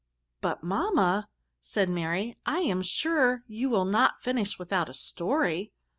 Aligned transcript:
"But, 0.41 0.63
mamma," 0.63 1.29
said 1.61 1.87
Mary, 1.87 2.35
I 2.43 2.61
am 2.61 2.81
sure 2.81 3.43
you 3.45 3.69
will 3.69 3.85
not 3.85 4.23
finish 4.23 4.57
without 4.57 4.89
a 4.89 4.95
story." 4.95 5.73